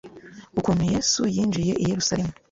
Ukuntu 0.59 0.83
Yesu 0.93 1.21
yinjiye 1.35 1.73
i 1.77 1.83
Yerusalemu 1.89 2.33